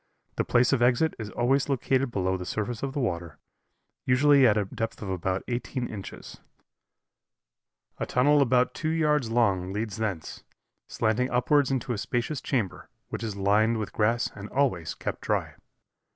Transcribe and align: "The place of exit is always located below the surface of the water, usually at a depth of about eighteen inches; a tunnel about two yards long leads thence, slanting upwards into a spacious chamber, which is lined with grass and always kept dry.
"The 0.37 0.43
place 0.43 0.73
of 0.73 0.81
exit 0.81 1.13
is 1.19 1.29
always 1.29 1.69
located 1.69 2.09
below 2.09 2.35
the 2.35 2.43
surface 2.43 2.81
of 2.81 2.93
the 2.93 2.99
water, 2.99 3.37
usually 4.03 4.47
at 4.47 4.57
a 4.57 4.65
depth 4.65 5.03
of 5.03 5.11
about 5.11 5.43
eighteen 5.47 5.85
inches; 5.87 6.39
a 7.99 8.07
tunnel 8.07 8.41
about 8.41 8.73
two 8.73 8.89
yards 8.89 9.29
long 9.29 9.71
leads 9.71 9.97
thence, 9.97 10.43
slanting 10.87 11.29
upwards 11.29 11.69
into 11.69 11.93
a 11.93 11.99
spacious 11.99 12.41
chamber, 12.41 12.89
which 13.09 13.21
is 13.21 13.35
lined 13.35 13.77
with 13.77 13.93
grass 13.93 14.31
and 14.33 14.49
always 14.49 14.95
kept 14.95 15.21
dry. 15.21 15.53